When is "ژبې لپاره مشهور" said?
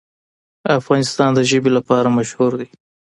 1.49-2.51